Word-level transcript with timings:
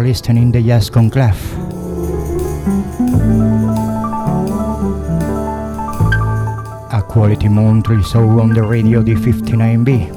are 0.00 0.04
listening 0.04 0.50
the 0.50 0.62
Jazz 0.62 0.88
Conclave. 0.88 1.36
A 6.92 7.02
quality 7.06 7.48
Montreal 7.48 8.02
show 8.02 8.40
on 8.40 8.54
the 8.54 8.62
radio 8.62 9.02
D59B. 9.02 10.14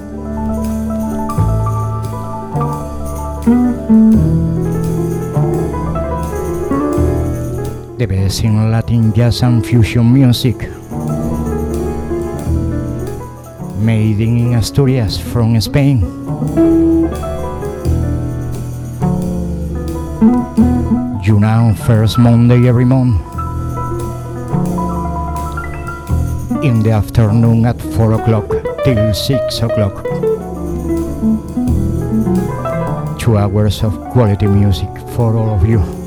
The 7.97 8.05
best 8.05 8.43
in 8.43 8.71
Latin 8.71 9.13
jazz 9.13 9.43
and 9.43 9.65
fusion 9.65 10.13
music. 10.13 10.69
Made 13.79 14.21
in 14.21 14.53
Asturias 14.53 15.19
from 15.19 15.59
Spain. 15.59 17.32
You 21.23 21.39
know, 21.39 21.73
first 21.87 22.17
Monday 22.17 22.67
every 22.67 22.83
month. 22.83 23.15
In 26.61 26.83
the 26.83 26.91
afternoon 26.91 27.65
at 27.65 27.81
4 27.81 28.19
o'clock 28.19 28.49
till 28.83 29.13
6 29.13 29.61
o'clock. 29.61 30.03
Two 33.17 33.37
hours 33.37 33.83
of 33.83 33.93
quality 34.11 34.47
music 34.47 34.89
for 35.15 35.37
all 35.37 35.55
of 35.55 35.65
you. 35.65 36.02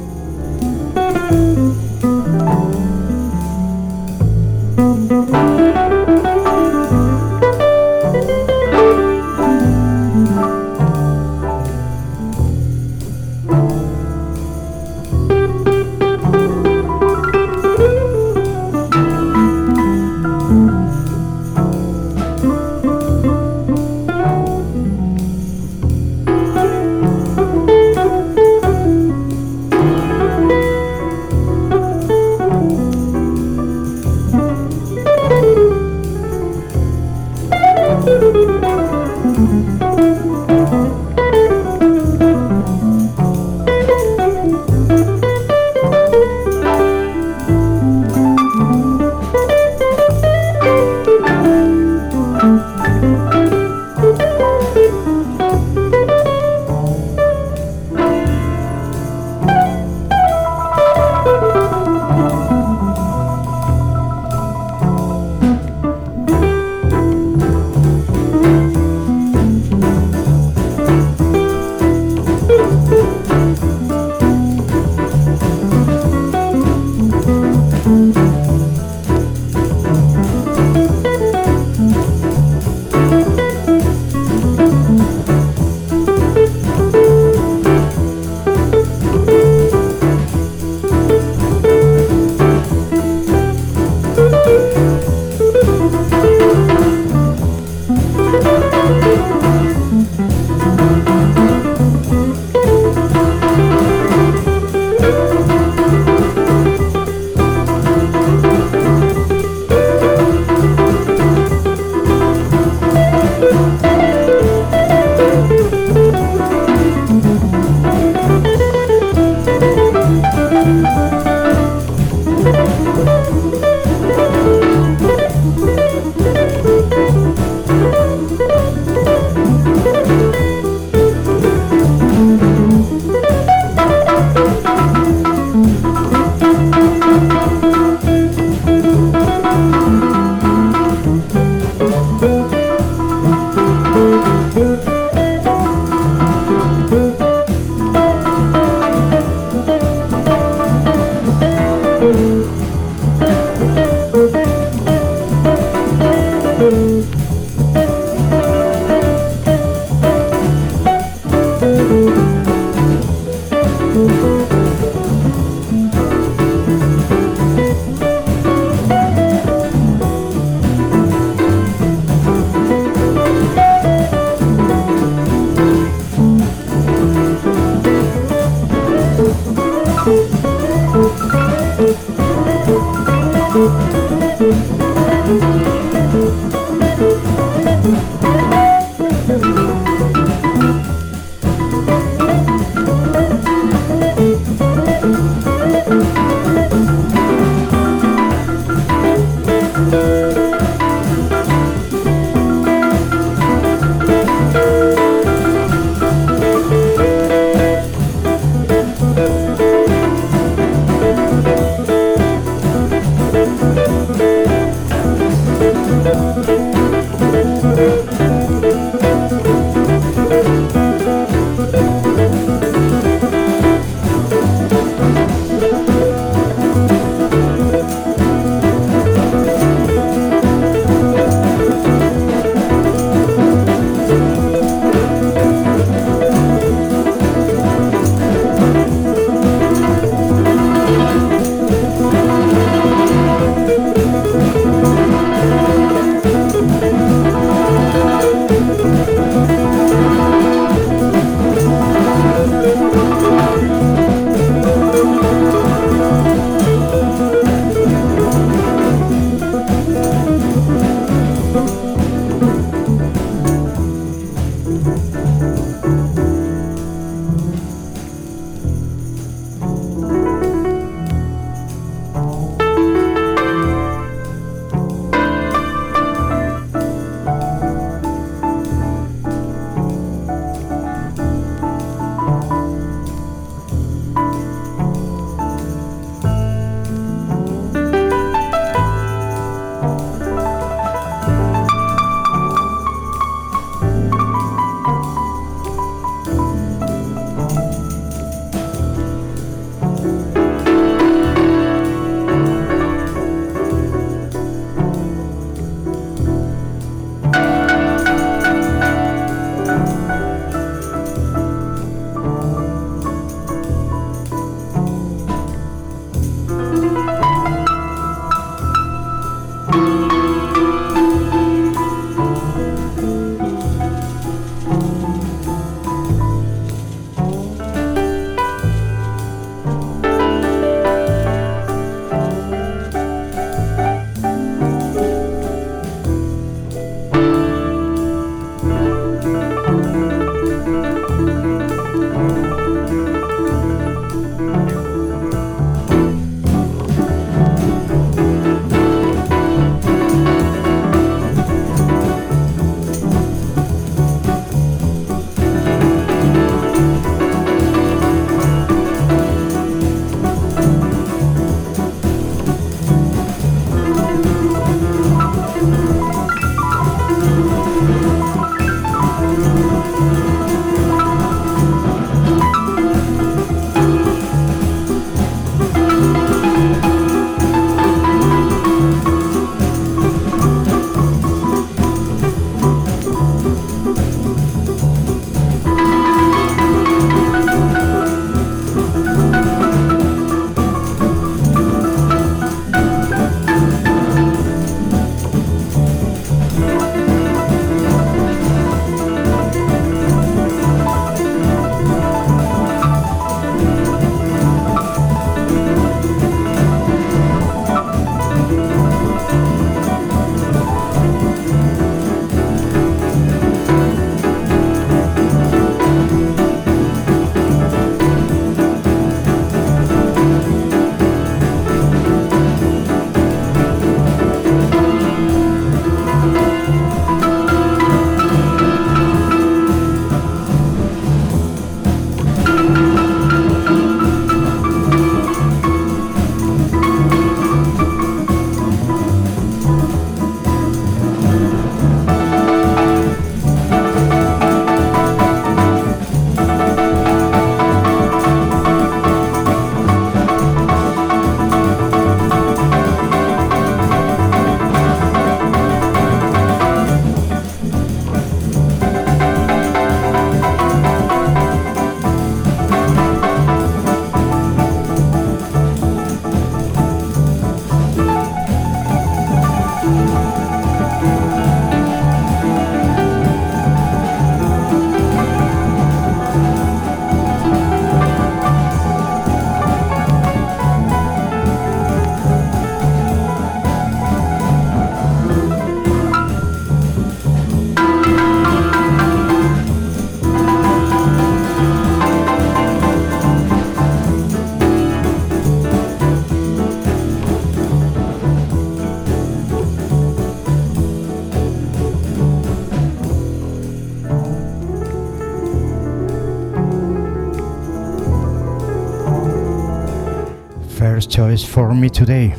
First 511.06 511.16
choice 511.16 511.44
for 511.44 511.74
me 511.74 511.88
today 511.88 512.34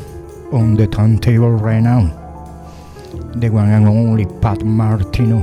on 0.51 0.75
the 0.75 0.87
turntable 0.87 1.51
right 1.51 1.81
now. 1.81 2.01
The 3.35 3.49
one 3.49 3.69
and 3.69 3.87
only 3.87 4.25
Pat 4.41 4.63
Martino. 4.63 5.37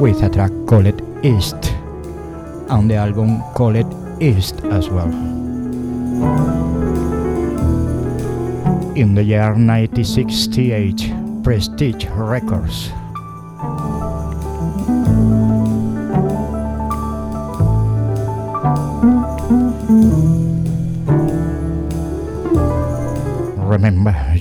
With 0.00 0.22
a 0.22 0.28
track 0.28 0.52
called 0.66 1.02
East, 1.24 1.56
and 2.68 2.90
the 2.90 2.96
album 2.96 3.42
called 3.54 4.22
East 4.22 4.60
as 4.64 4.88
well. 4.88 5.12
In 8.96 9.14
the 9.14 9.22
year 9.22 9.54
1968, 9.54 11.42
Prestige 11.42 12.06
Records 12.06 12.90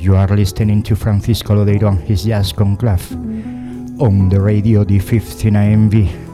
you 0.05 0.15
are 0.15 0.27
listening 0.27 0.83
to 0.83 0.95
Francisco 0.95 1.55
Lodeiro 1.55 1.99
his 2.01 2.25
Jazz 2.25 2.53
Conclave 2.53 3.11
on 3.99 4.29
the 4.29 4.39
radio 4.39 4.83
D59V. 4.83 6.24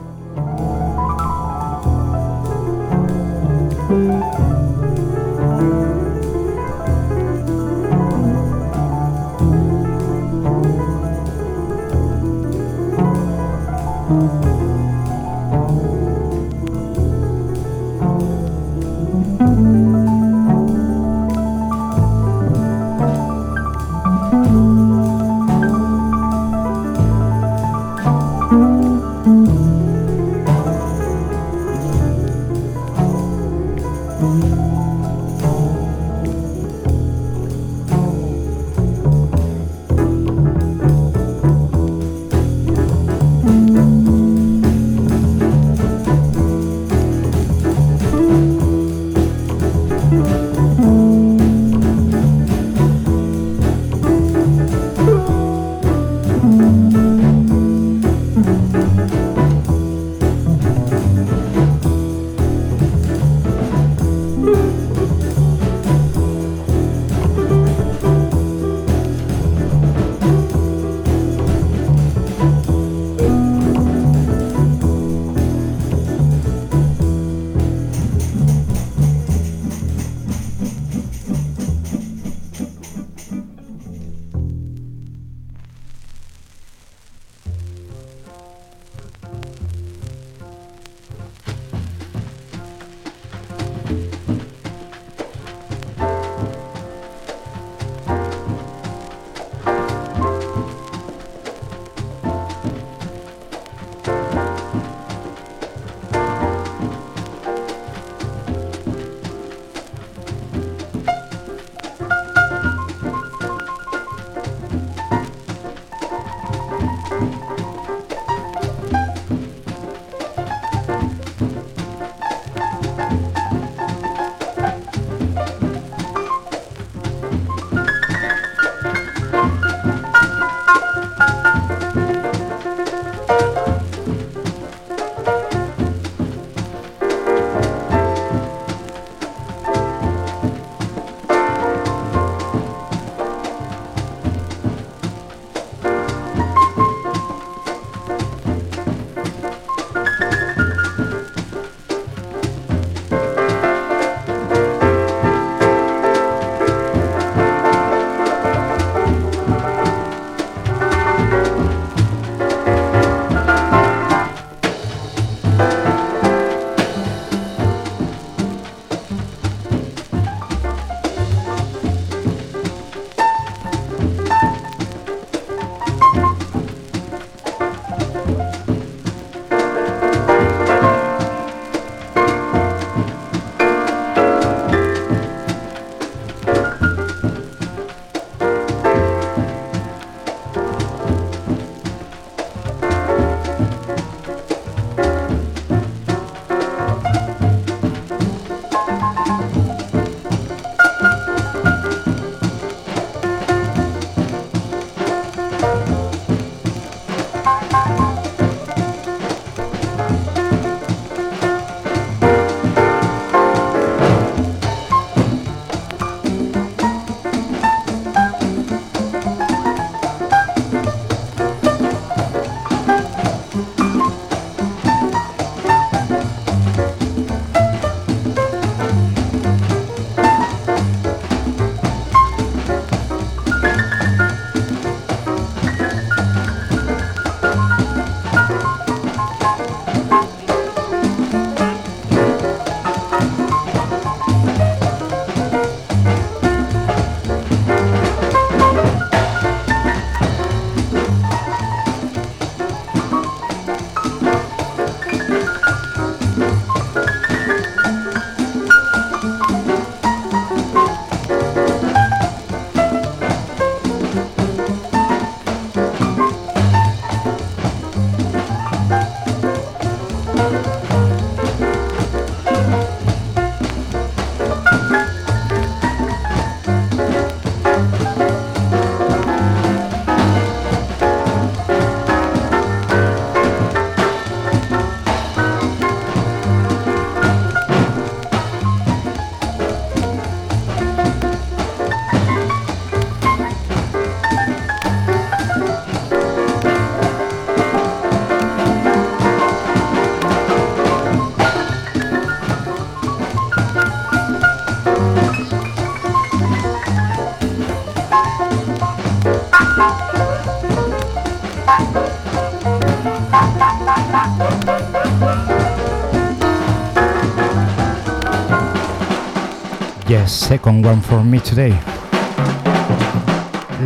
Second 320.51 320.83
one 320.85 320.99
for 320.99 321.23
me 321.23 321.39
today. 321.39 321.71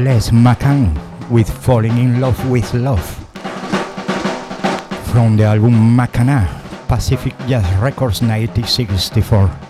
Les 0.02 0.32
McCann 0.32 0.90
with 1.30 1.48
Falling 1.48 1.96
in 2.00 2.20
Love 2.20 2.50
with 2.50 2.74
Love. 2.74 3.06
From 5.12 5.38
the 5.38 5.44
album 5.44 5.96
McCanna, 5.96 6.48
Pacific 6.88 7.36
Jazz 7.48 7.64
Records 7.80 8.24
1964. 8.24 9.65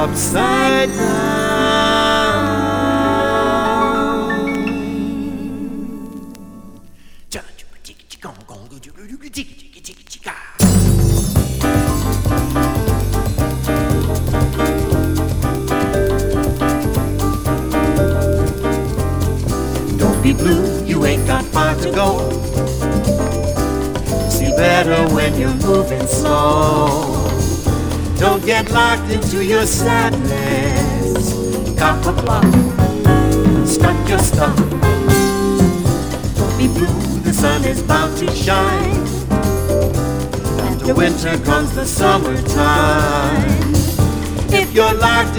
upside 0.00 0.88
down. 0.96 1.29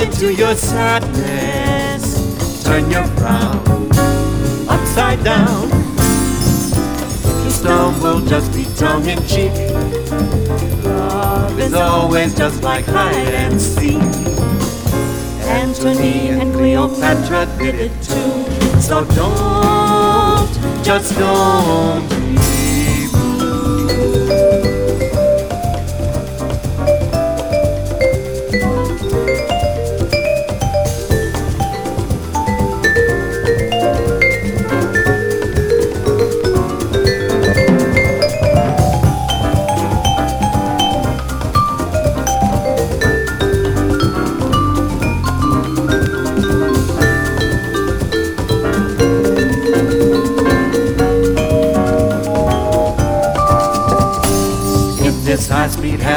Into 0.02 0.34
your 0.34 0.56
sadness. 0.56 2.04
Turn 2.64 2.90
your 2.90 3.06
frown 3.18 3.62
upside 4.68 5.24
down. 5.24 5.70
If 7.26 7.46
you 7.46 7.52
stumble, 7.52 8.22
just 8.22 8.54
be 8.54 8.66
tongue 8.76 9.08
in 9.08 9.18
cheek. 9.28 9.52
Love 10.84 11.60
is 11.60 11.74
always 11.74 12.36
just 12.36 12.64
like 12.64 12.86
hide 12.86 13.34
and 13.34 13.60
seek. 13.62 14.02
Antony 15.48 16.30
and 16.30 16.54
Cleopatra 16.54 17.46
did 17.58 17.76
it 17.76 17.94
too. 18.02 18.80
So 18.80 19.06
don't, 19.06 20.84
just 20.84 21.18
don't 21.18 22.61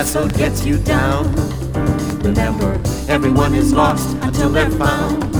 hassle 0.05 0.29
gets 0.29 0.67
you 0.67 0.77
down. 0.77 1.25
Remember, 2.19 2.79
everyone 3.09 3.55
is 3.55 3.73
lost 3.73 4.15
until 4.21 4.51
they're 4.51 4.71
found. 4.73 5.34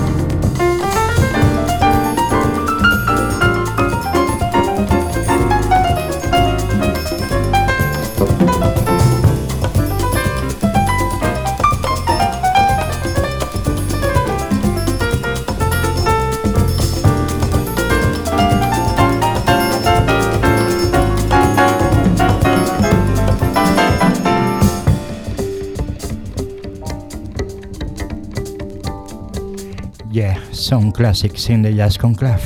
Some 30.65 30.93
classics 30.93 31.51
in 31.51 31.61
the 31.61 31.73
Jazz 31.75 31.99
Conclave. 31.99 32.41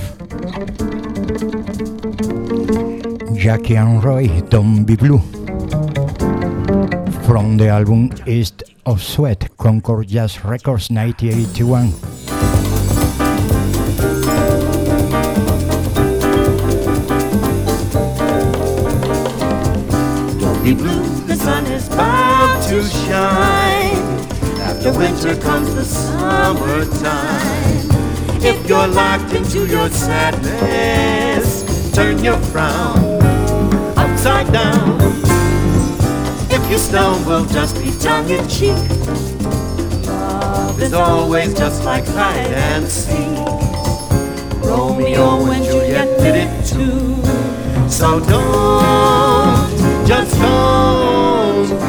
Jackie 3.39 3.77
and 3.77 4.03
Roy, 4.03 4.27
Don't 4.49 4.85
Be 4.85 4.97
Blue. 4.97 5.21
From 7.29 7.57
the 7.57 7.69
album 7.69 8.11
East 8.27 8.65
of 8.85 9.01
Suez, 9.01 9.37
Concord 9.57 10.09
Jazz 10.09 10.45
Records 10.45 10.91
1981. 10.91 11.93
Don't 20.41 20.65
be 20.65 20.75
blue, 20.75 21.05
the 21.29 21.37
sun 21.37 21.67
is 21.67 21.87
about 21.87 22.67
to 22.69 22.83
shine. 22.83 24.03
After 24.59 24.93
winter 24.99 25.37
comes 25.41 25.73
the 25.77 25.85
summertime. 25.85 27.68
If 28.41 28.69
you're 28.69 28.87
locked 28.87 29.33
into 29.33 29.67
your 29.67 29.89
sadness, 29.91 31.65
turn 31.93 32.23
your 32.23 32.39
frown 32.39 33.21
upside 33.97 34.53
down. 34.53 34.99
If 36.51 36.71
you 36.71 36.79
stumble, 36.79 37.45
just 37.47 37.77
be 37.83 37.91
tongue 37.99 38.31
in 38.31 38.49
cheek. 38.49 38.77
Love 40.07 40.81
is 40.81 40.93
always 40.93 41.55
just 41.55 41.85
like 41.85 42.07
hide 42.07 42.53
and 42.53 42.87
seek. 42.87 43.39
Romeo 44.65 45.51
and 45.51 45.65
Juliet 45.65 46.19
did 46.21 46.37
it 46.37 46.67
too. 46.67 47.17
So 47.91 48.21
don't, 48.21 50.07
just 50.07 50.39
don't 50.39 51.88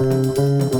Música 0.00 0.79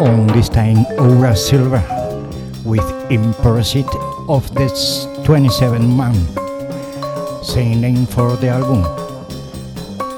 On 0.00 0.26
this 0.28 0.48
time, 0.48 0.84
Horace 0.98 1.48
Silver 1.48 1.82
with 2.64 2.84
In 3.10 3.32
of 4.28 4.52
this 4.54 5.06
27 5.22 5.96
man, 5.96 6.14
same 7.44 7.80
name 7.80 8.06
for 8.06 8.36
the 8.36 8.48
album. 8.48 8.82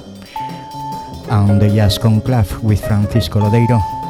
and 1.33 1.59
the 1.59 1.67
Jazz 1.67 1.97
Conclave 1.97 2.63
with 2.63 2.79
Francisco 2.85 3.39
Lodeiro. 3.39 4.02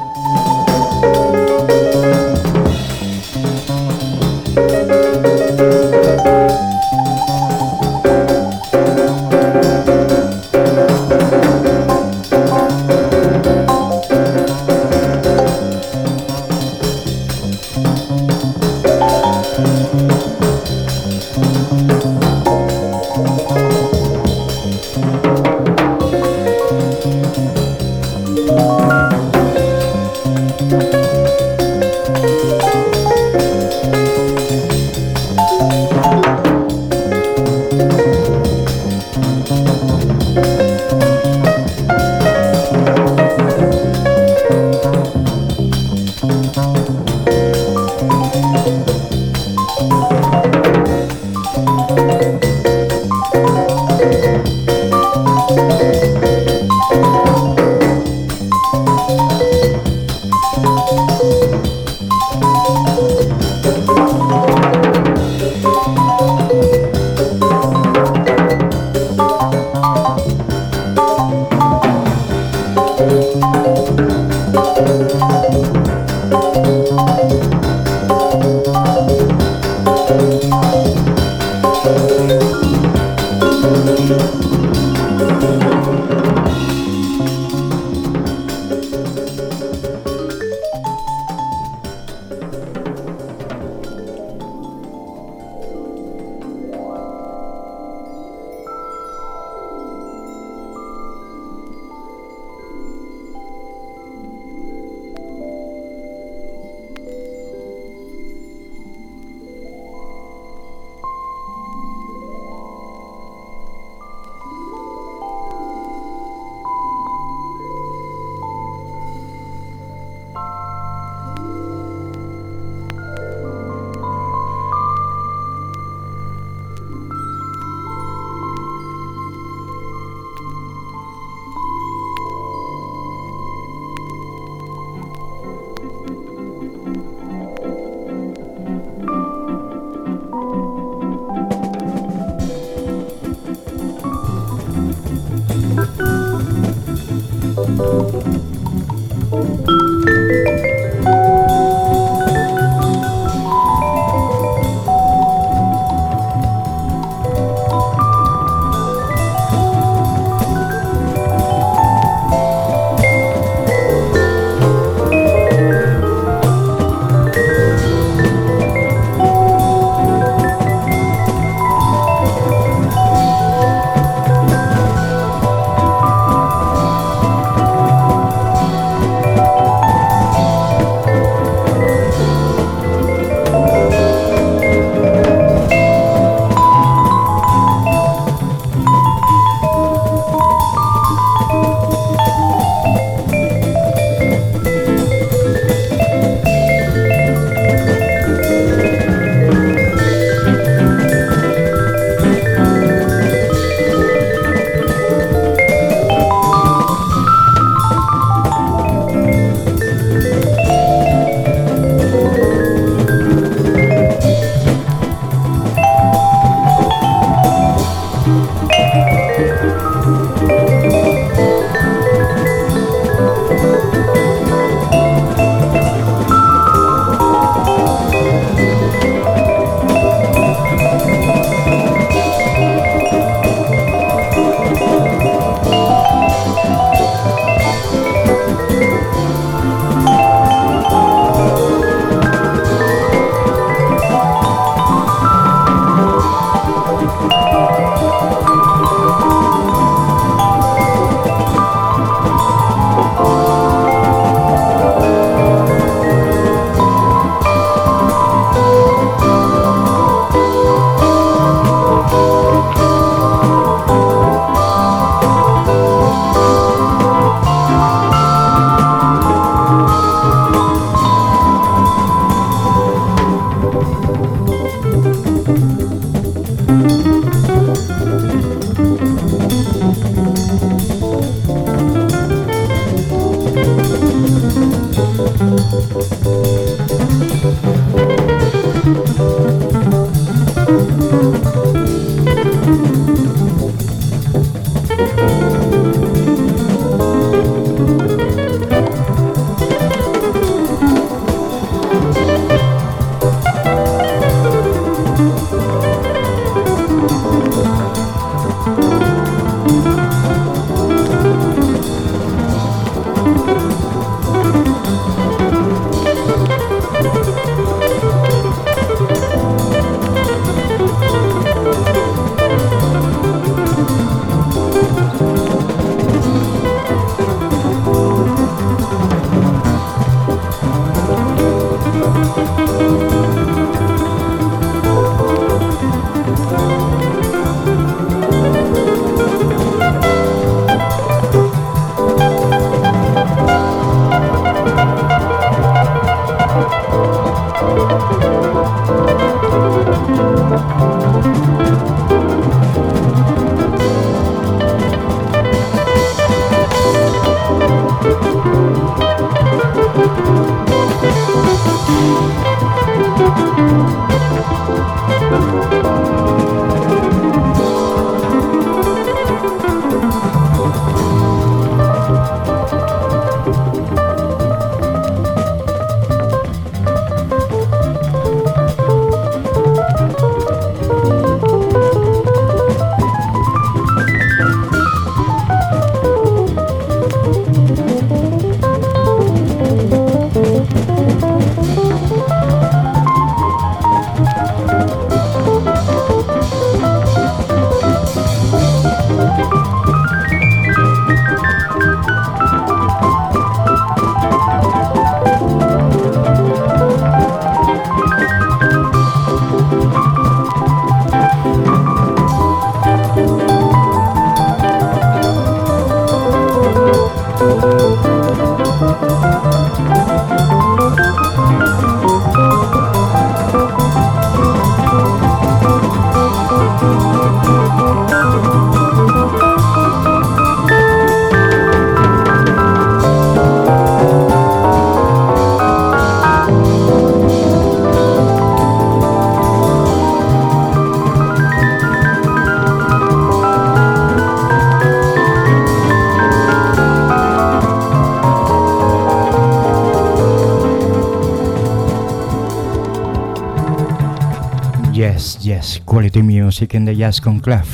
Quality 455.85 456.21
music 456.21 456.75
in 456.75 456.83
the 456.83 456.93
Jazz 456.93 457.19
Conclave. 457.19 457.71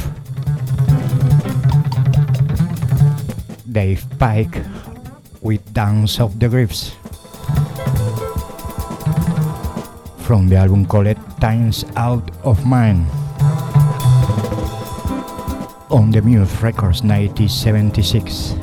Dave 3.71 4.05
Pike 4.19 4.63
with 5.41 5.73
Dance 5.73 6.19
of 6.19 6.39
the 6.39 6.49
Griffs. 6.49 6.93
From 10.21 10.49
the 10.49 10.57
album 10.57 10.85
called 10.85 11.17
Times 11.41 11.83
Out 11.95 12.29
of 12.43 12.63
Mind. 12.65 13.07
On 15.89 16.11
the 16.11 16.21
Muse 16.21 16.61
Records 16.61 17.01
1976. 17.01 18.58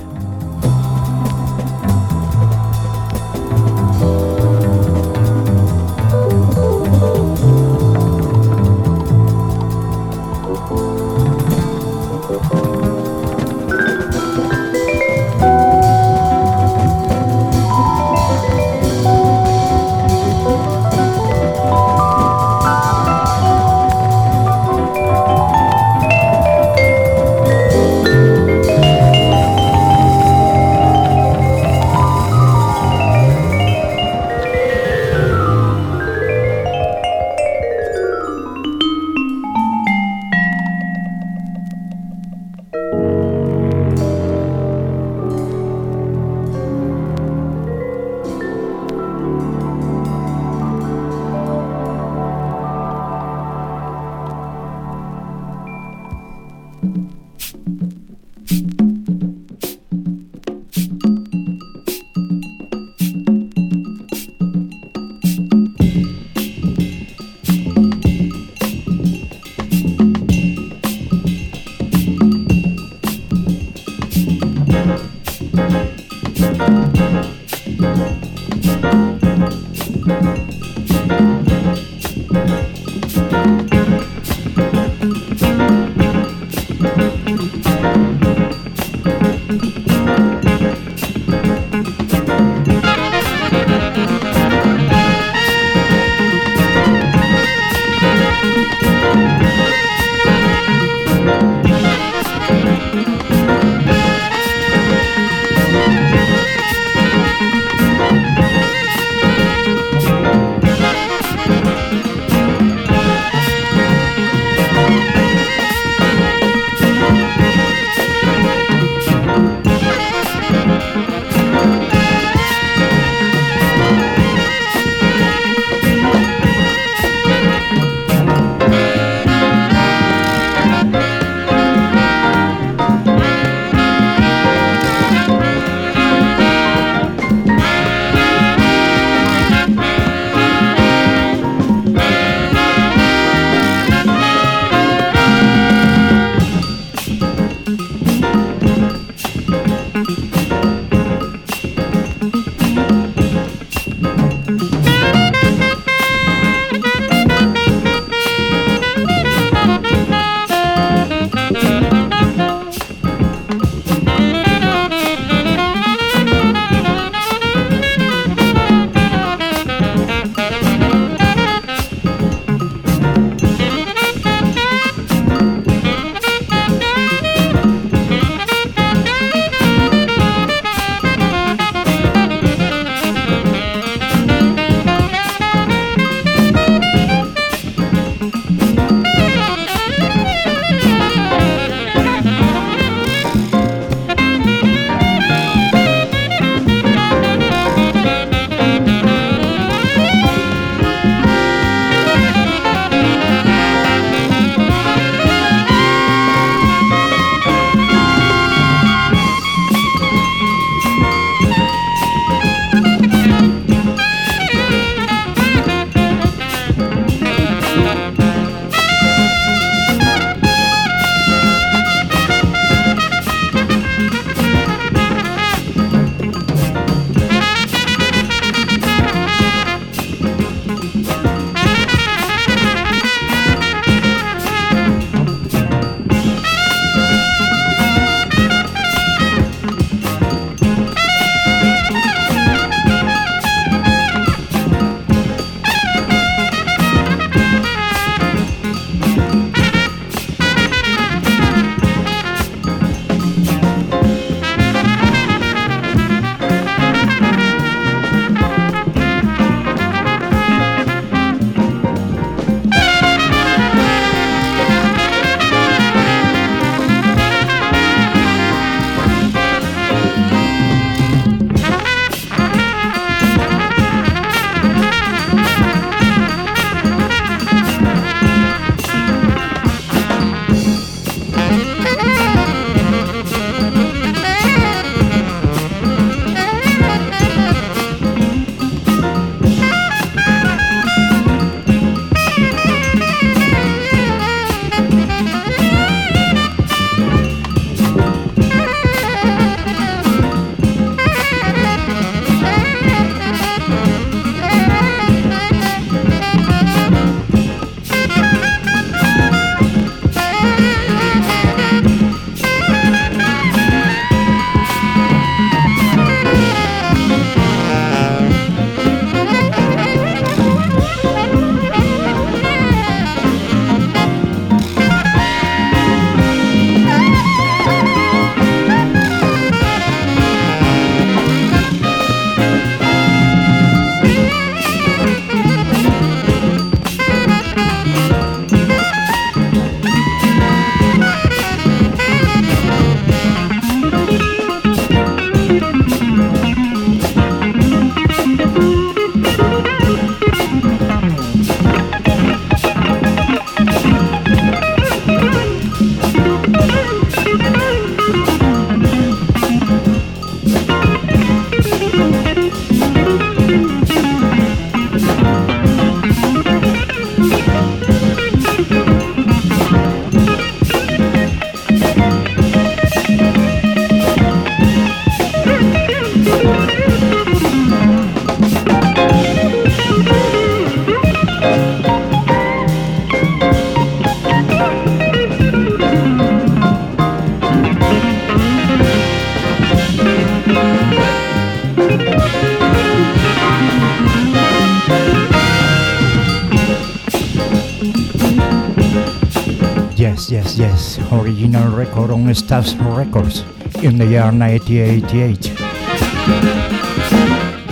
Yes, 400.16 400.30
yes, 400.30 400.58
yes. 400.58 401.12
Original 401.12 401.76
record 401.76 402.10
on 402.10 402.34
Staff's 402.34 402.74
Records 402.76 403.44
in 403.82 403.98
the 403.98 404.06
year 404.06 404.32
1988. 404.32 405.52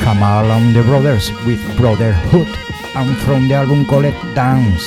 Kamal 0.04 0.50
and 0.52 0.76
the 0.76 0.82
Brothers 0.82 1.30
with 1.46 1.58
Brotherhood 1.78 2.48
and 2.96 3.16
from 3.24 3.48
the 3.48 3.54
album 3.54 3.86
called 3.86 4.12
Dance. 4.34 4.84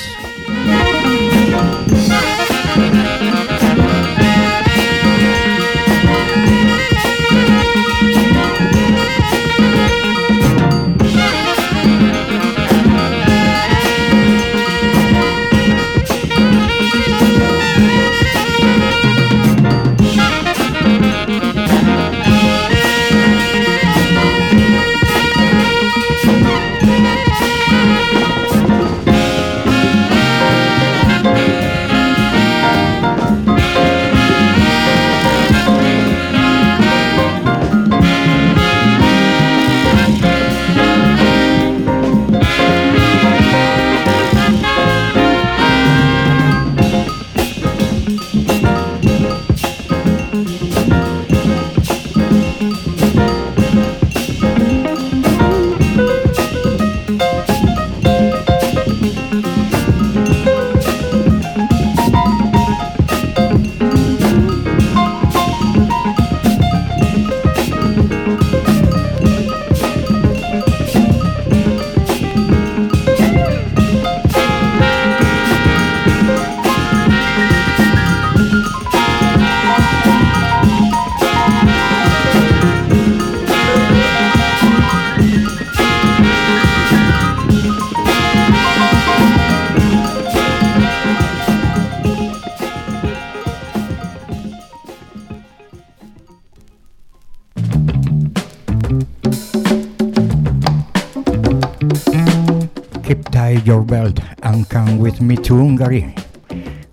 Me 105.28 105.36
to 105.36 105.57
Hungary. 105.57 106.15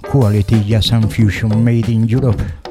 Quality 0.02 0.64
jazz 0.64 0.90
and 0.90 1.12
fusion 1.12 1.62
made 1.62 1.88
in 1.88 2.08
Europe. 2.08 2.63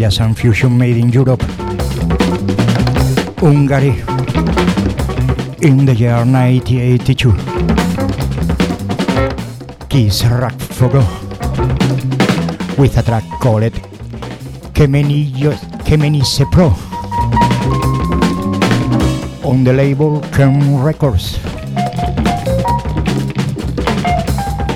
Jazz 0.00 0.20
and 0.20 0.34
fusion 0.34 0.78
made 0.78 0.96
in 0.96 1.10
Europe. 1.10 1.42
Hungary 3.38 4.02
in 5.60 5.84
the 5.84 5.94
year 5.94 6.24
1982. 6.24 7.34
Kiss 9.90 10.24
Rock 10.24 10.58
Fogo 10.58 11.02
with 12.78 12.96
a 12.96 13.02
track 13.02 13.24
called 13.42 13.74
Kemenisse 15.84 16.44
Pro 16.50 16.68
on 19.44 19.64
the 19.64 19.72
label 19.74 20.22
Kern 20.32 20.82
Records. 20.82 21.38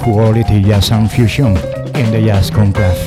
Quality 0.02 0.62
jazz 0.64 0.90
and 0.90 1.10
fusion 1.10 1.56
in 1.96 2.10
the 2.12 2.20
jazz 2.26 2.50
conclave. 2.50 3.03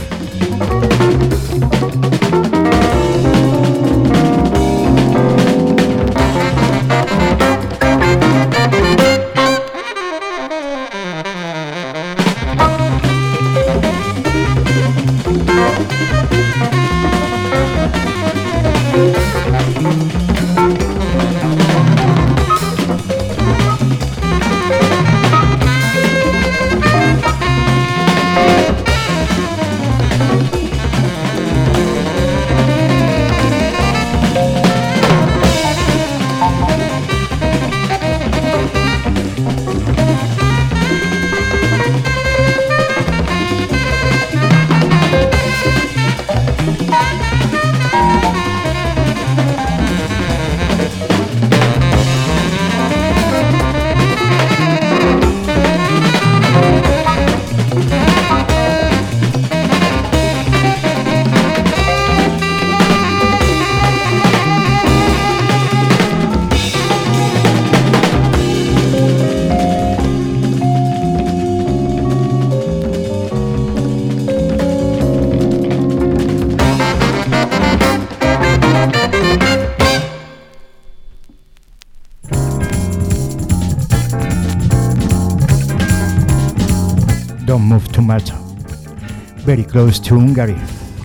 Close 89.88 90.00
to 90.00 90.20
Hungary, 90.20 90.58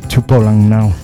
to 0.09 0.21
Poland 0.21 0.69
now. 0.69 1.02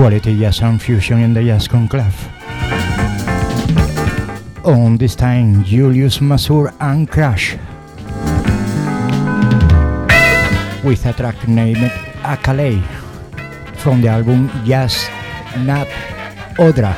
Quality 0.00 0.38
jazz 0.38 0.62
and 0.62 0.80
fusion 0.80 1.20
in 1.20 1.34
the 1.34 1.42
Jazz 1.44 1.68
Conclave. 1.68 2.16
On 4.64 4.96
this 4.96 5.14
time, 5.14 5.62
Julius 5.62 6.20
Masur 6.20 6.72
and 6.80 7.06
Crash 7.06 7.58
with 10.82 11.04
a 11.04 11.12
track 11.12 11.46
named 11.46 11.92
Akale 12.24 12.82
from 13.76 14.00
the 14.00 14.08
album 14.08 14.48
Jazz 14.64 15.06
Nad 15.68 15.86
Odrą, 16.56 16.96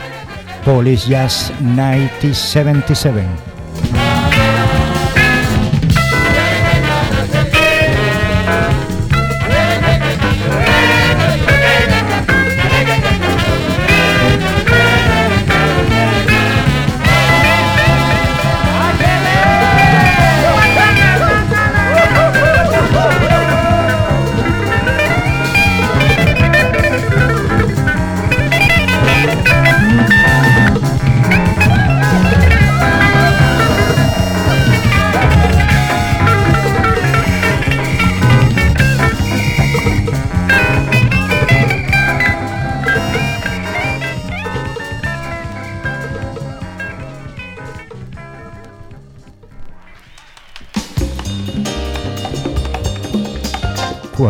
Polish 0.63 1.07
Jazz 1.07 1.51
1977. 1.59 3.52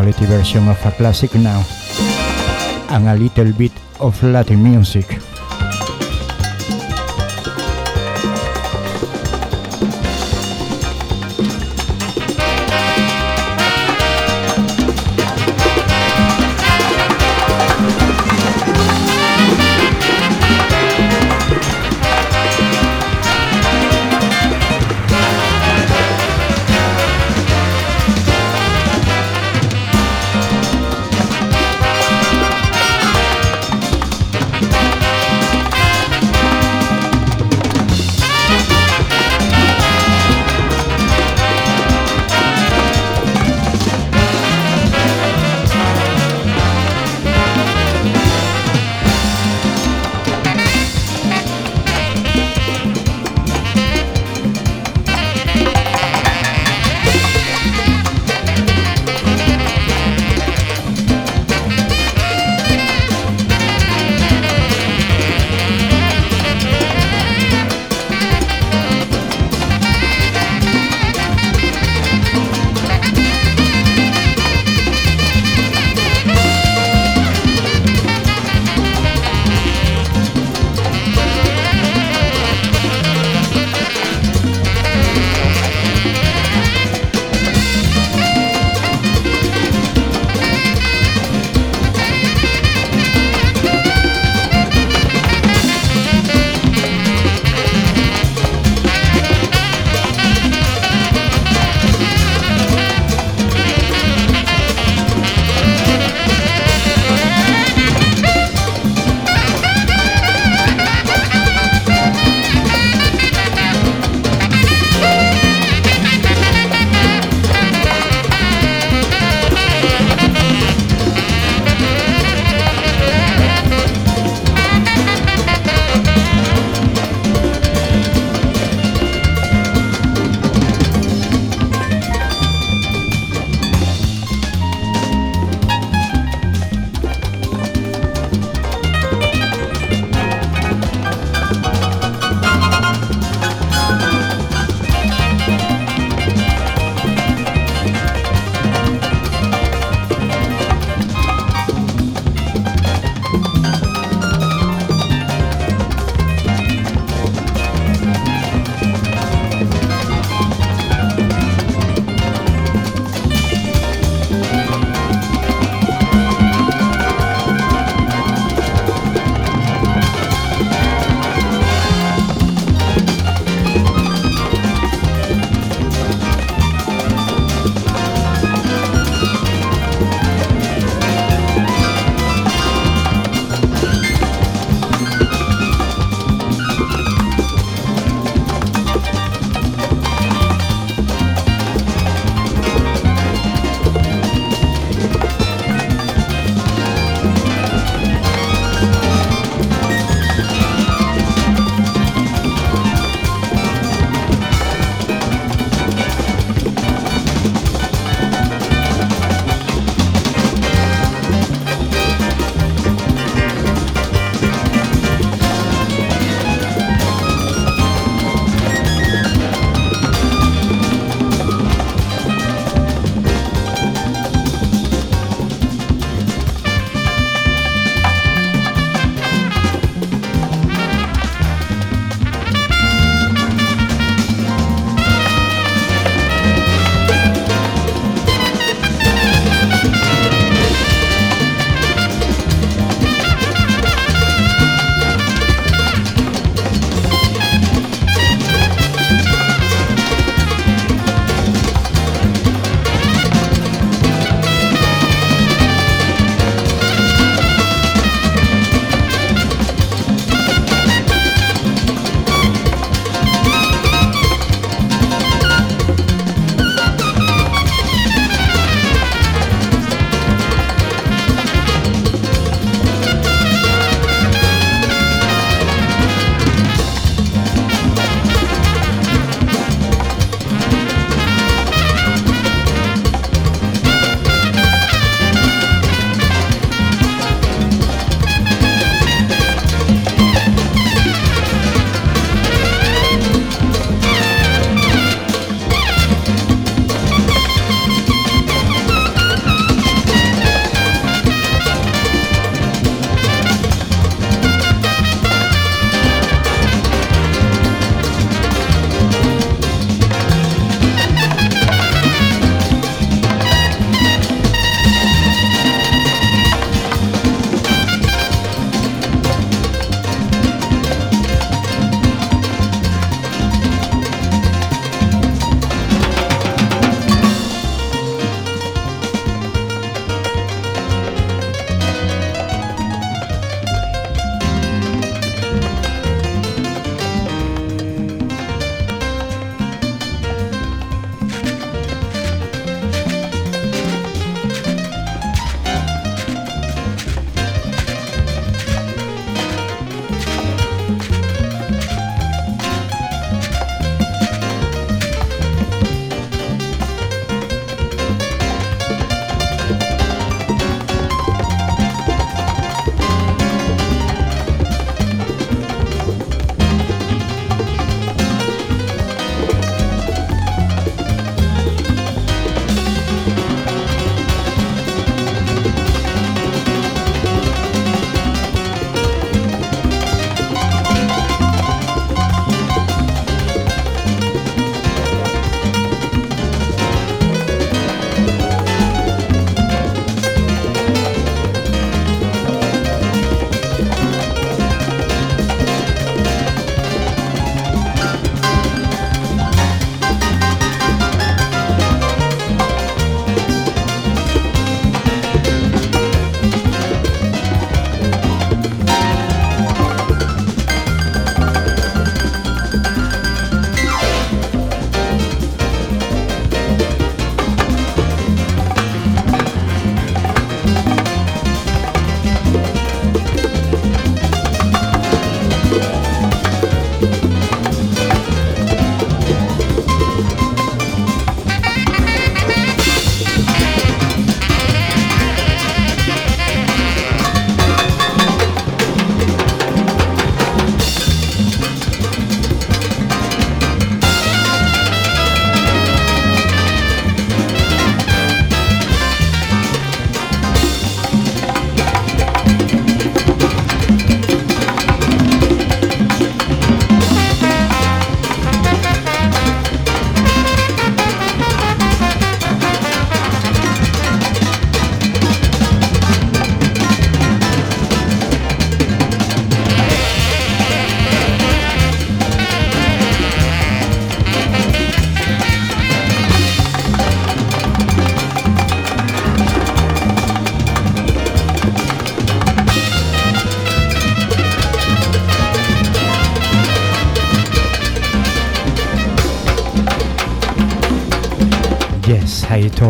Quality 0.02 0.26
version 0.26 0.68
of 0.68 0.84
a 0.84 0.90
classic 0.90 1.32
now, 1.36 1.62
and 2.90 3.06
a 3.06 3.14
little 3.14 3.52
bit 3.52 3.70
of 4.00 4.20
Latin 4.24 4.60
music. 4.60 5.21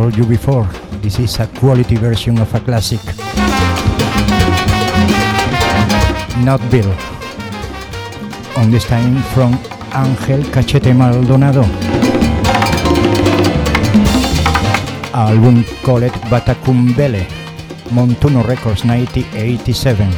Told 0.02 0.16
you 0.16 0.26
before, 0.26 0.66
this 1.00 1.20
is 1.20 1.38
a 1.38 1.46
quality 1.46 1.94
version 1.94 2.36
of 2.40 2.52
a 2.56 2.58
classic. 2.58 2.98
Not 6.42 6.58
Bill. 6.72 6.90
On 8.56 8.68
this 8.72 8.84
time 8.84 9.22
from 9.32 9.52
Ángel 9.94 10.42
Cachete 10.50 10.92
Maldonado. 10.92 11.62
Album 15.14 15.62
called 15.84 16.10
Batacumbele, 16.30 17.22
Montuno 17.94 18.42
Records 18.42 18.84
1987. 18.84 20.08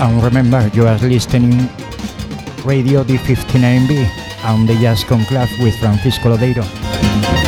And 0.00 0.22
remember, 0.22 0.70
you 0.72 0.86
are 0.86 0.96
listening 0.96 1.68
Radio 2.64 3.04
D59B 3.04 4.23
and 4.44 4.68
the 4.68 4.74
Jazz 4.74 5.04
Conclave 5.04 5.50
with 5.60 5.78
Francisco 5.78 6.36
Lodeiro. 6.36 7.43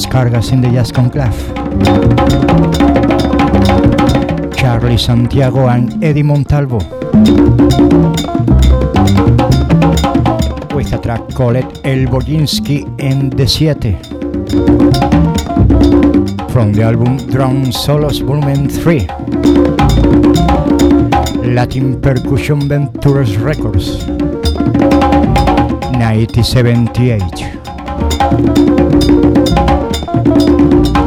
Descargas 0.00 0.52
in 0.52 0.60
the 0.62 0.70
Jazz 0.70 0.92
Conclave. 0.92 1.36
Charlie 4.56 4.96
Santiago 4.96 5.68
and 5.68 6.02
Eddie 6.02 6.22
Montalvo. 6.22 6.78
With 10.74 10.94
a 10.94 10.98
track 11.02 11.28
called 11.34 11.56
El 11.84 12.06
Boginski 12.06 12.86
and 12.98 13.30
the 13.34 13.46
Siete. 13.46 13.98
From 16.50 16.72
the 16.72 16.82
album 16.82 17.18
Drum 17.28 17.70
Solos 17.70 18.20
Volume 18.20 18.70
3. 18.70 19.06
Latin 21.54 22.00
Percussion 22.00 22.66
Ventures 22.68 23.36
Records. 23.36 24.06
1978. 26.00 27.50
thank 30.24 30.96
you 30.96 30.99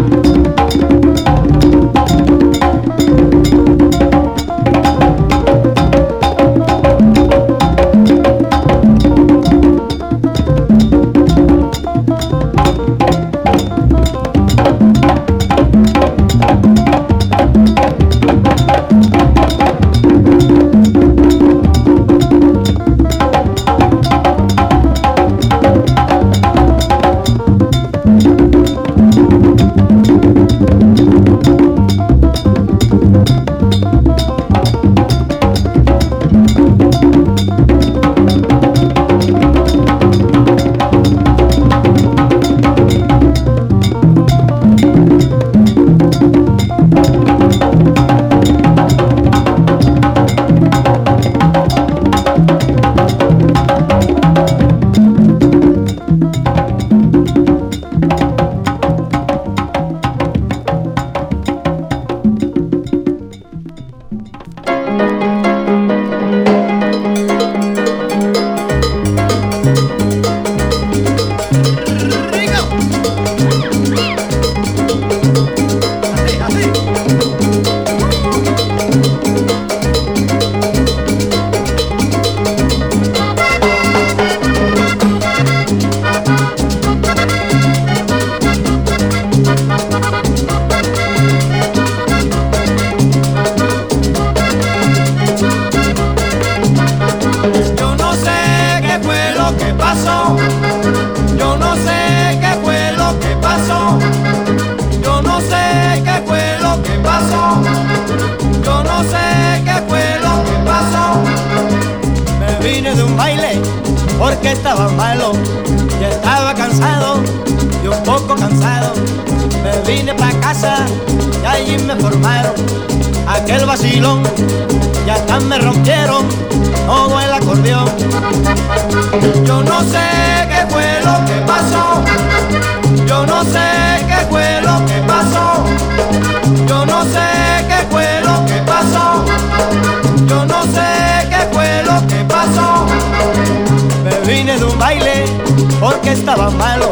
porque 145.79 146.11
estaba 146.11 146.49
malo 146.51 146.91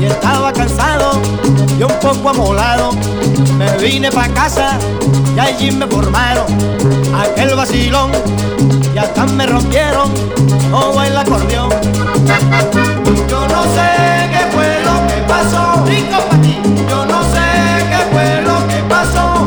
y 0.00 0.04
estaba 0.04 0.52
cansado 0.52 1.20
y 1.78 1.82
un 1.82 1.92
poco 2.00 2.30
amolado. 2.30 2.90
Me 3.56 3.70
vine 3.78 4.10
pa' 4.10 4.28
casa 4.28 4.78
y 5.34 5.38
allí 5.38 5.70
me 5.72 5.86
formaron 5.86 6.46
aquel 7.16 7.54
vacilón 7.54 8.10
y 8.94 8.98
hasta 8.98 9.26
me 9.26 9.46
rompieron 9.46 10.10
todo 10.70 11.02
el 11.02 11.16
acordeón. 11.16 11.70
Yo 13.28 13.48
no 13.48 13.62
sé 13.74 13.88
qué 14.32 14.46
fue 14.52 14.80
lo 14.84 15.06
que 15.08 15.22
pasó. 15.26 15.84
Rico 15.86 16.18
pa' 16.28 16.36
ti. 16.42 16.60
Yo 16.88 17.06
no 17.06 17.22
sé 17.22 17.46
qué 17.90 18.00
fue 18.12 18.42
lo 18.42 18.68
que 18.68 18.82
pasó. 18.88 19.46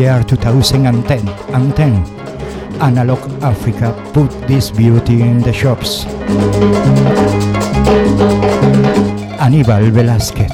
Year 0.00 0.24
2010, 0.24 1.28
and 1.54 1.76
10, 1.76 2.04
Analog 2.80 3.20
Africa 3.42 3.92
put 4.14 4.30
this 4.48 4.70
beauty 4.70 5.20
in 5.20 5.42
the 5.42 5.52
shops. 5.52 6.04
Aníbal 9.38 9.90
Velázquez 9.92 10.52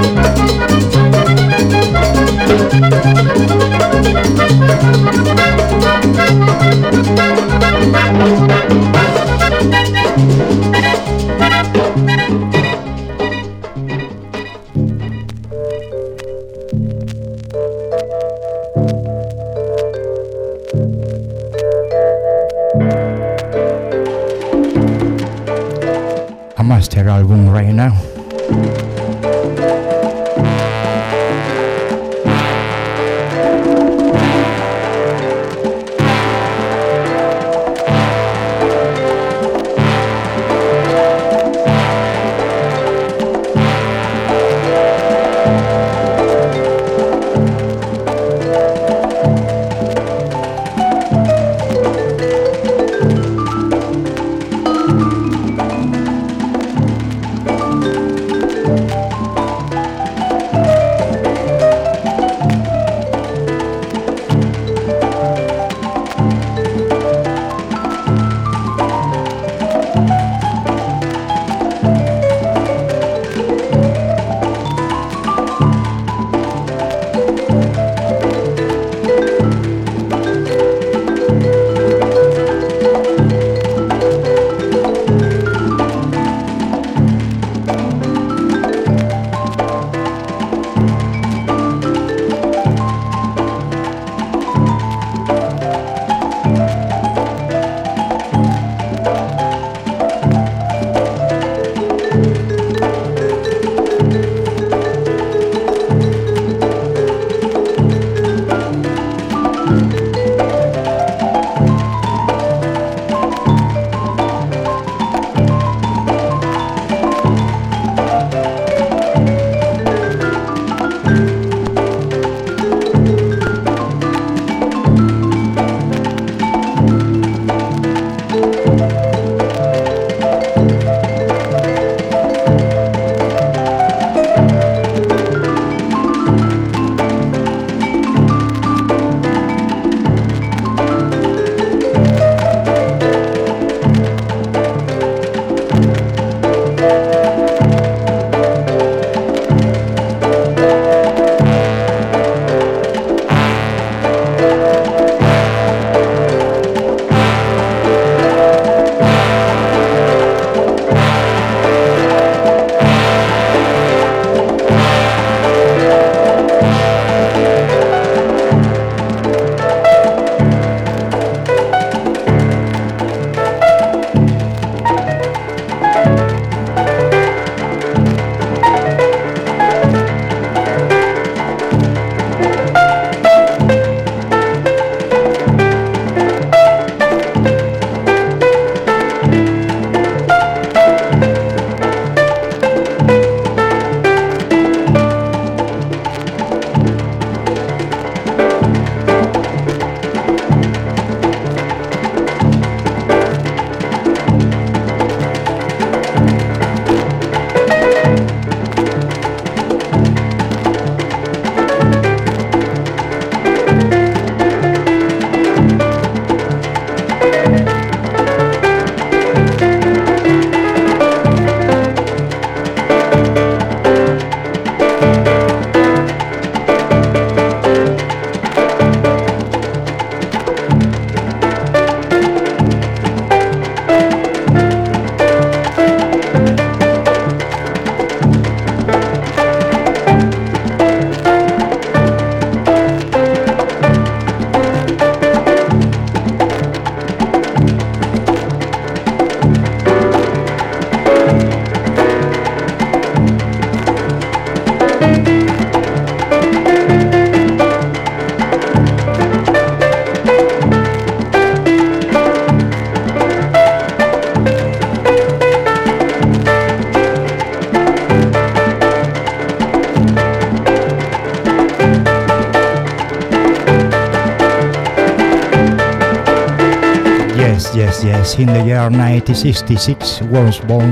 Yes, 278.31 278.39
in 278.39 278.47
the 278.47 278.63
year 278.63 278.89
1966 278.89 280.21
was 280.21 280.59
born, 280.61 280.91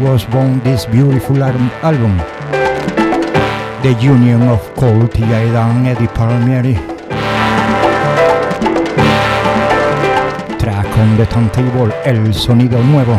was 0.00 0.24
born 0.24 0.58
this 0.60 0.86
beautiful 0.86 1.40
album. 1.44 2.18
The 3.82 3.96
Union 4.00 4.42
of 4.42 4.60
Cal 4.74 5.06
Tjader 5.06 5.86
Eddie 5.86 6.08
Palmieri. 6.08 6.74
Track 10.58 10.98
on 10.98 11.16
the 11.16 11.26
turntable 11.26 11.92
El 12.02 12.32
Sonido 12.32 12.82
Nuevo. 12.82 13.18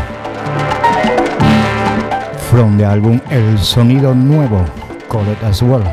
From 2.49 2.77
the 2.77 2.84
album 2.84 3.22
El 3.30 3.57
Sonido 3.57 4.14
Nuevo, 4.14 4.65
call 5.07 5.26
it 5.30 5.41
as 5.44 5.64
well. 5.64 5.88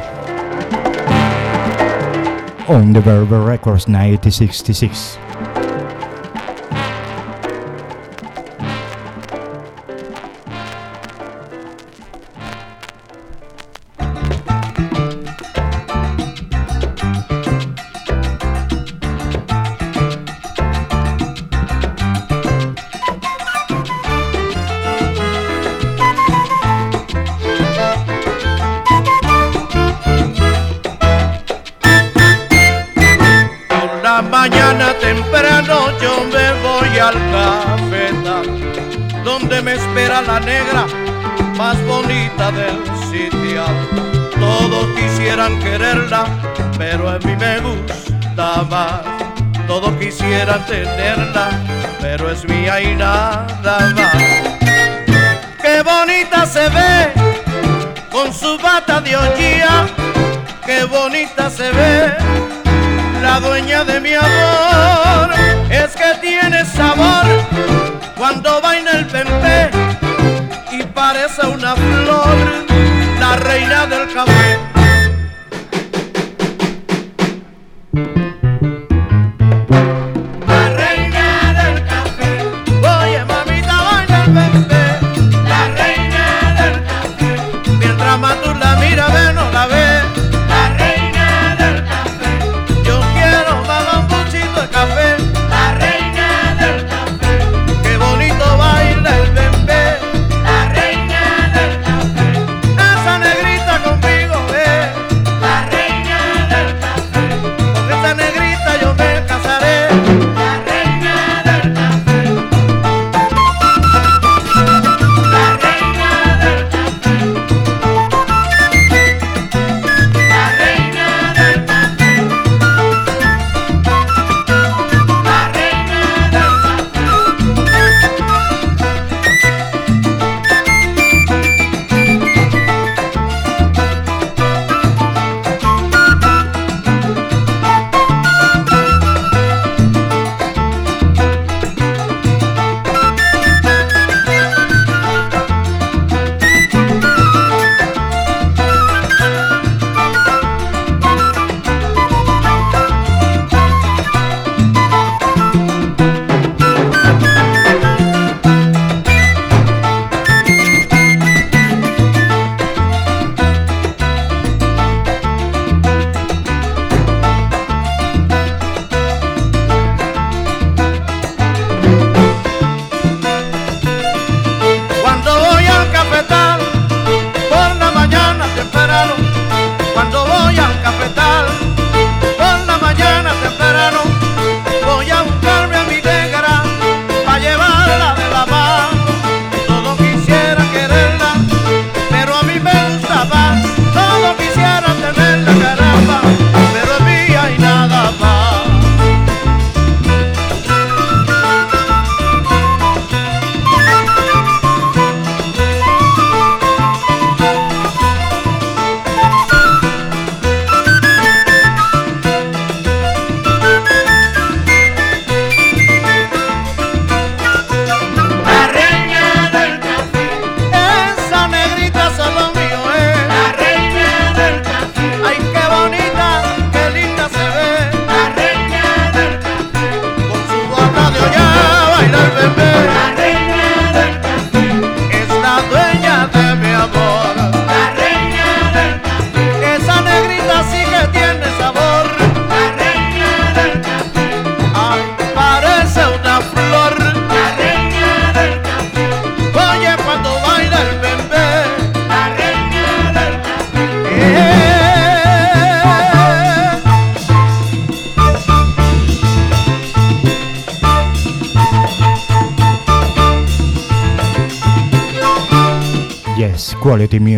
On 2.69 2.93
the 2.93 3.01
Verve 3.01 3.31
Records 3.31 3.87
1966. 3.87 5.22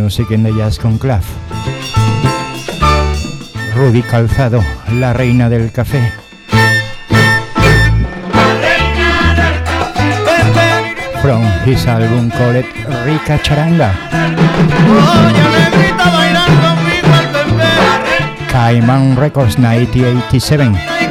Music 0.05 0.33
in 0.33 0.43
the 0.43 0.53
Jazz 0.53 0.79
Conclave. 0.79 1.25
Rudy 3.75 4.03
Calzado, 4.03 4.61
la 5.01 5.15
reina 5.15 5.49
del 5.49 5.73
café. 5.73 6.13
From 11.23 11.43
his 11.65 11.87
album 11.87 12.31
called 12.31 12.67
Rica 13.07 13.39
Charanga. 13.39 13.95
Cayman 18.51 19.17
Records 19.17 19.57
1987. 19.57 21.04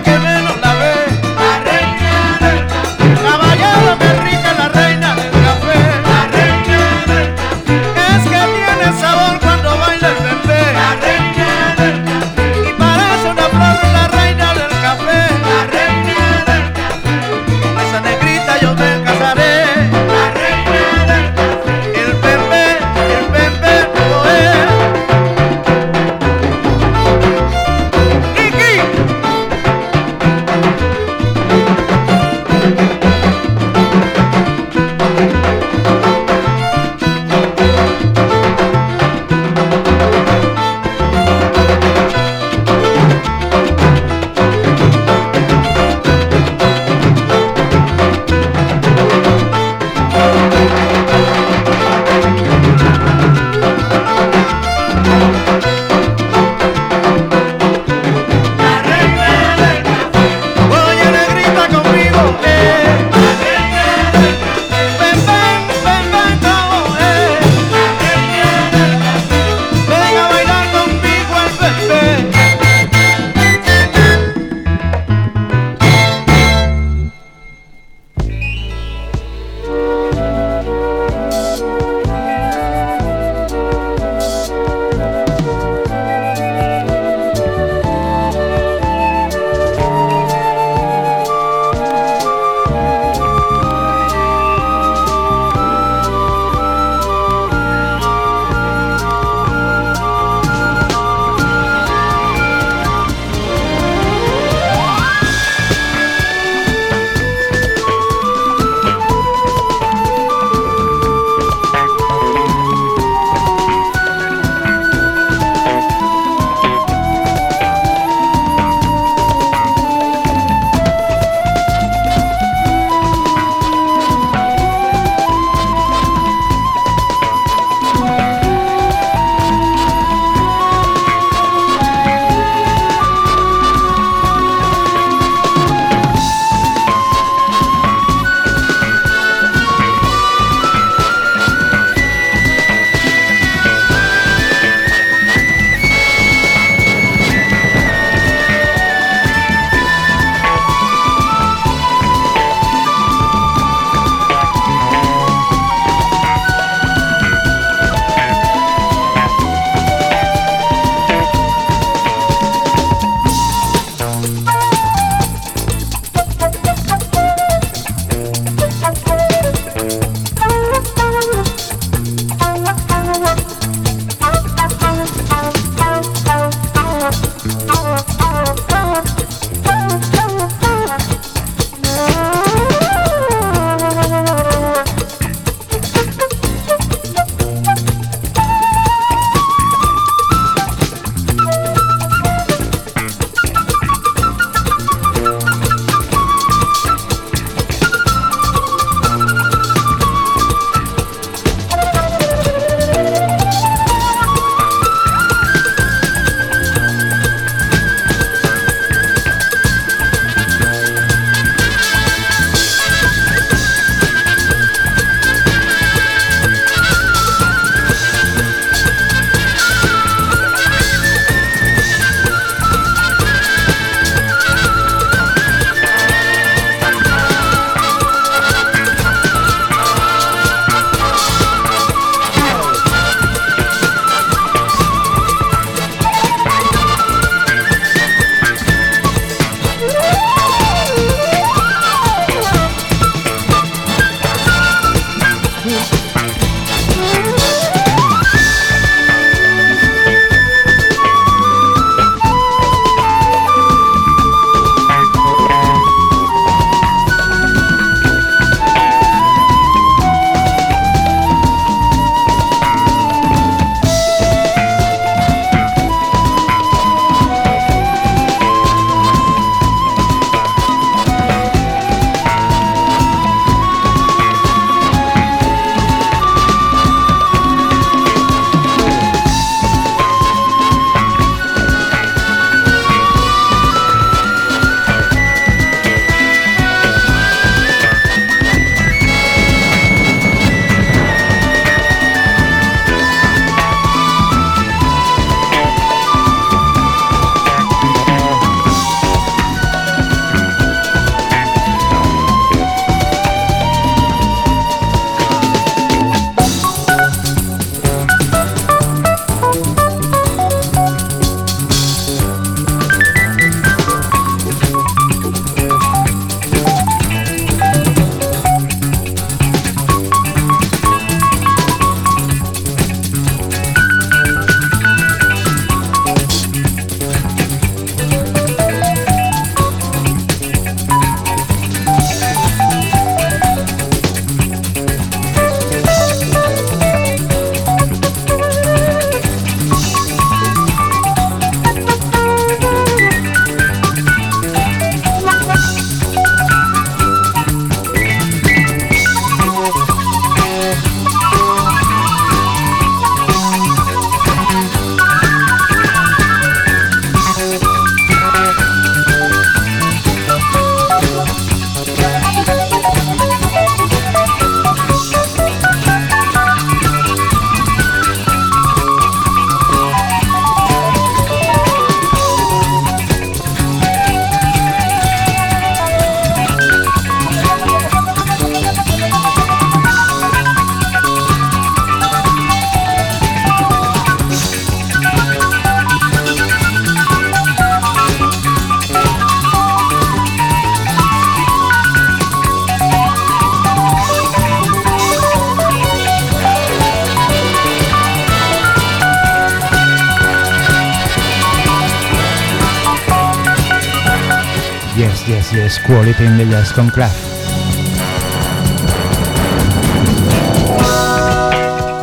In 406.19 406.37
the 406.37 406.45
jazz 406.45 406.71
conclave. 406.71 407.09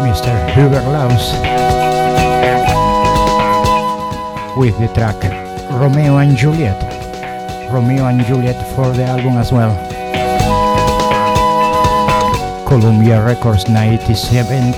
Mr. 0.02 0.32
Hubert 0.54 0.84
Laws 0.90 1.32
with 4.56 4.78
the 4.78 4.88
track 4.94 5.22
Romeo 5.70 6.18
and 6.18 6.36
Juliet. 6.36 6.80
Romeo 7.72 8.06
and 8.06 8.24
Juliet 8.24 8.56
for 8.74 8.90
the 8.90 9.04
album 9.04 9.36
as 9.36 9.52
well. 9.52 9.74
Columbia 12.66 13.24
Records 13.24 13.68
97, 13.68 14.72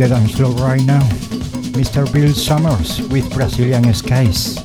the 0.00 0.08
dance 0.08 0.34
floor 0.34 0.52
right 0.52 0.82
now. 0.86 1.02
Mr. 1.76 2.10
Bill 2.10 2.32
Summers 2.32 3.02
with 3.08 3.30
Brazilian 3.34 3.92
Skies 3.92 4.58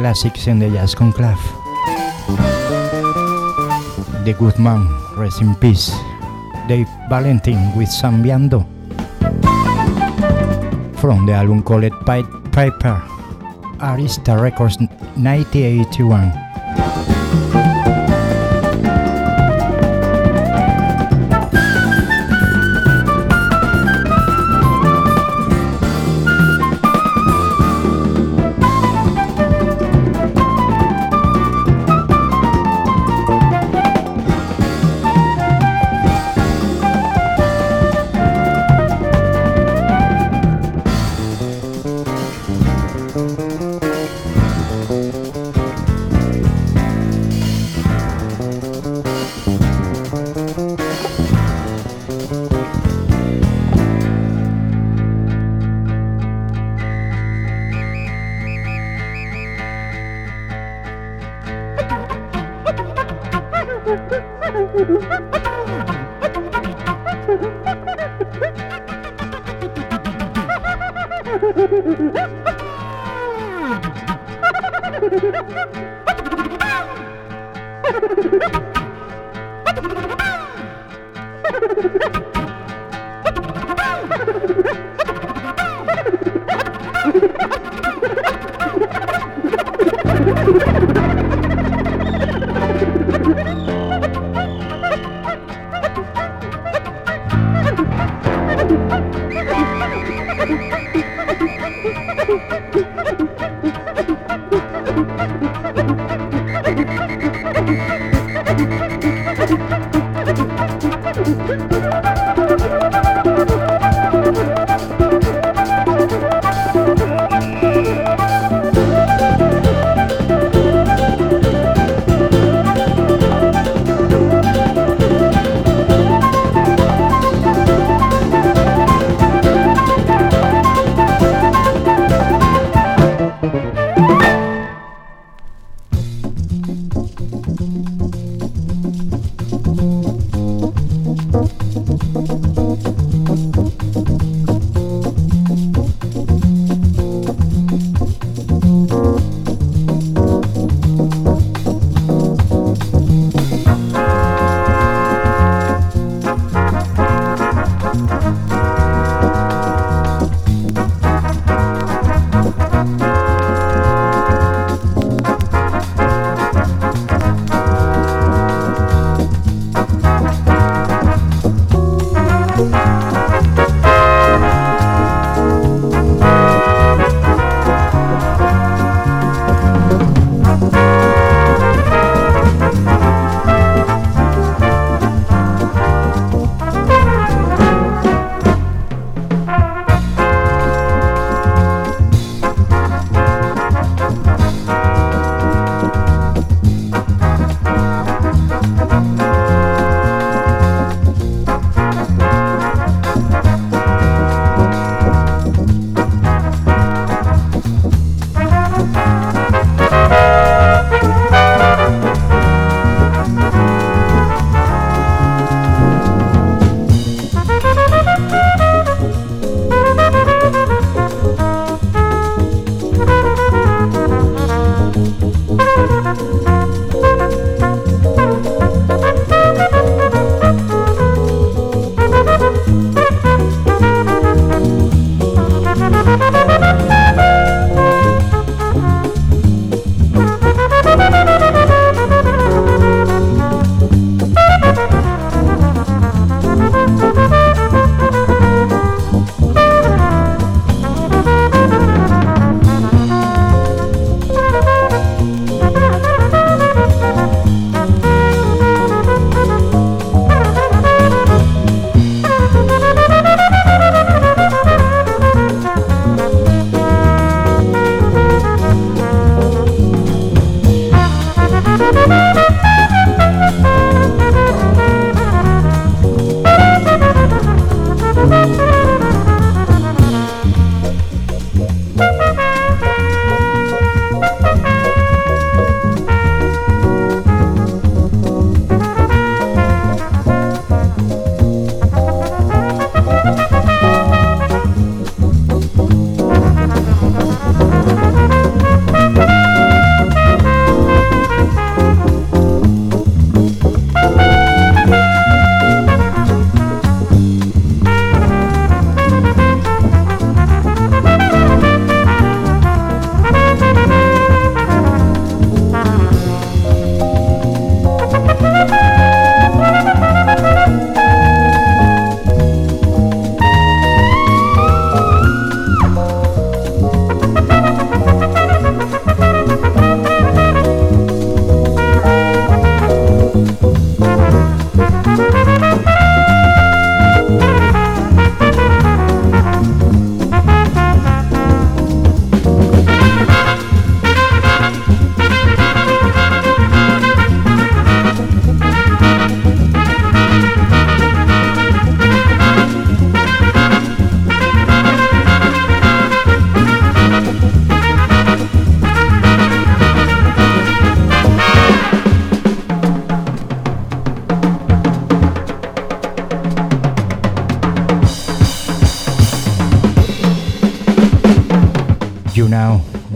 Classics 0.02 0.48
in 0.48 0.58
the 0.58 0.68
Jazz 0.68 0.96
Conclave. 0.96 1.38
The 4.26 4.34
Good 4.34 4.58
Man, 4.58 4.90
rest 5.16 5.42
in 5.44 5.54
peace. 5.54 5.94
Dave 6.68 6.90
Valentin 7.08 7.78
with 7.78 7.90
Zambiando. 7.90 8.66
From 10.98 11.28
the 11.28 11.34
album 11.34 11.62
called 11.62 11.94
Pied 12.08 12.26
Piper, 12.52 12.98
Arista 13.78 14.42
Records 14.42 14.78
1981. 14.78 16.41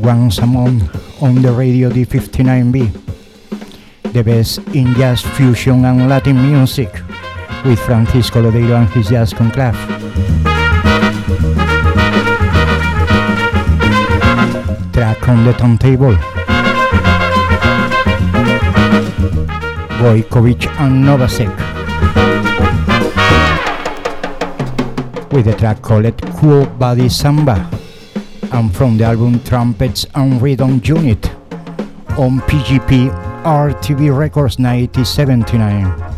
Once 0.05 0.37
a 0.37 0.45
month 0.45 0.83
on 1.23 1.41
the 1.41 1.51
radio 1.51 1.89
D59B. 1.89 2.91
The 4.13 4.23
best 4.23 4.59
in 4.75 4.93
jazz 4.93 5.21
fusion 5.21 5.83
and 5.83 6.07
Latin 6.07 6.37
music 6.37 6.93
with 7.65 7.79
Francisco 7.79 8.43
Lodeiro 8.43 8.77
and 8.77 8.89
his 8.89 9.09
Jazz 9.09 9.33
Conclave. 9.33 9.75
Track 14.93 15.27
on 15.27 15.43
the 15.43 15.53
turntable. 15.57 16.15
Gojkovic 19.97 20.67
and 20.79 21.03
Novacek. 21.03 21.49
With 25.31 25.45
the 25.45 25.55
track 25.55 25.81
called 25.81 26.21
Cool 26.37 26.67
Body 26.67 27.09
Samba 27.09 27.84
and 28.55 28.73
from 28.73 28.97
the 28.97 29.03
album 29.03 29.37
Trumpets 29.43 30.05
and 30.15 30.41
Rhythm 30.41 30.81
Unit 30.85 31.29
on 32.17 32.39
PGP 32.47 33.11
RTB 33.43 34.17
Records 34.17 34.57
1979. 34.57 36.15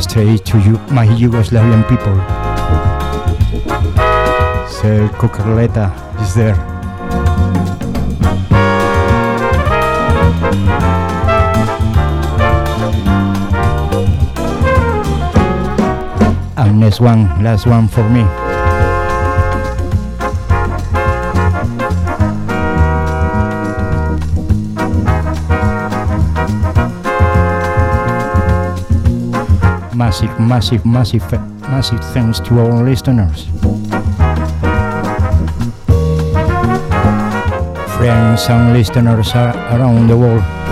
Straight 0.00 0.44
to 0.44 0.58
you, 0.60 0.78
my 0.94 1.06
Yugoslavian 1.06 1.82
people. 1.88 2.14
Sir 4.68 5.08
Cucarleta 5.18 5.90
is 6.22 6.34
there. 6.36 6.73
Next 16.84 17.00
one, 17.00 17.42
last 17.42 17.66
one 17.66 17.88
for 17.88 18.06
me. 18.10 18.24
Massive, 29.96 30.38
massive, 30.38 30.84
massive, 30.84 31.30
massive 31.62 32.04
thanks 32.12 32.38
to 32.40 32.60
all 32.60 32.82
listeners. 32.82 33.46
Friends 37.96 38.50
and 38.50 38.74
listeners 38.74 39.34
around 39.34 40.08
the 40.08 40.18
world. 40.18 40.63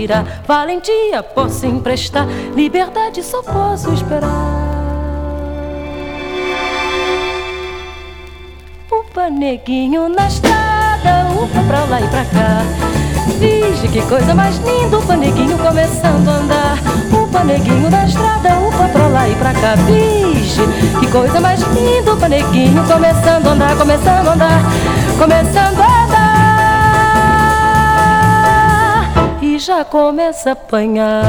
Tirar, 0.00 0.42
valentia 0.46 1.22
posso 1.22 1.66
emprestar, 1.66 2.26
liberdade 2.56 3.22
só 3.22 3.42
posso 3.42 3.92
esperar. 3.92 4.30
Upa, 8.90 9.28
neguinho 9.28 10.08
na 10.08 10.26
estrada 10.26 11.28
upa 11.42 11.62
pra 11.66 11.84
lá 11.84 12.00
e 12.00 12.08
pra 12.08 12.24
cá. 12.24 12.62
Vige 13.38 13.88
que 13.88 14.02
coisa 14.02 14.34
mais 14.34 14.56
linda, 14.58 14.98
o 14.98 15.02
paneguinho 15.02 15.58
começando 15.58 16.28
a 16.28 16.32
andar. 16.32 16.78
O 17.12 17.26
paneguinho 17.28 17.90
da 17.90 18.04
estrada, 18.04 18.54
upa 18.58 18.88
pra 18.88 19.06
lá 19.08 19.28
e 19.28 19.34
pra 19.34 19.52
cá. 19.52 19.74
Vige 19.86 20.62
que 20.98 21.06
coisa 21.10 21.40
mais 21.40 21.60
linda, 21.60 22.14
o 22.14 22.16
paneguinho 22.16 22.82
começando 22.86 23.46
a 23.46 23.50
andar, 23.50 23.76
começando 23.76 24.28
a 24.28 24.32
andar, 24.32 24.62
começando 25.18 25.56
a 25.58 25.68
andar. 25.68 25.89
Já 29.70 29.84
começa 29.84 30.48
a 30.48 30.52
apanhar. 30.52 31.22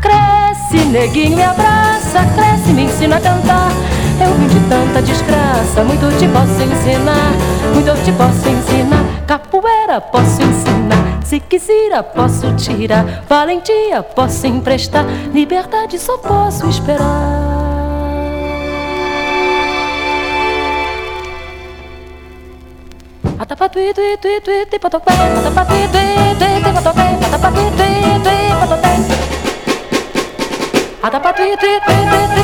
Cresce, 0.00 0.86
neguinho, 0.86 1.36
me 1.36 1.42
abraça, 1.42 2.24
cresce, 2.34 2.72
me 2.72 2.84
ensina 2.84 3.18
a 3.18 3.20
cantar. 3.20 3.70
Eu 4.18 4.34
vim 4.34 4.48
de 4.48 4.60
tanta 4.66 5.02
desgraça, 5.02 5.84
muito 5.84 6.08
te 6.18 6.26
posso 6.28 6.62
ensinar, 6.62 7.32
muito 7.74 8.02
te 8.02 8.12
posso 8.12 8.48
ensinar. 8.48 9.04
Capoeira 9.26 10.00
posso 10.00 10.40
ensinar, 10.40 11.20
se 11.22 11.38
quiser 11.38 12.02
posso 12.14 12.50
tirar, 12.56 13.24
valentia 13.28 14.02
posso 14.02 14.46
emprestar, 14.46 15.04
liberdade 15.34 15.98
só 15.98 16.16
posso 16.16 16.66
esperar. 16.66 17.39
patapatué, 23.70 23.94
tué, 23.94 24.16
tué, 24.18 24.40
tué, 24.40 24.66
tué, 24.66 24.78
patapatué, 24.78 25.14
patapatué, 25.44 25.88
tué, 25.92 26.02
tué, 26.38 26.60
tué, 26.60 26.72
patapatué, 26.72 27.16
patapatué, 27.20 27.70
tué, 27.76 27.88
tué, 28.24 28.36
patapatué. 28.60 28.94
Patapatué, 31.00 31.56
tué, 31.56 31.80
tué, 31.86 31.96
tué, 32.10 32.20
tué. 32.34 32.40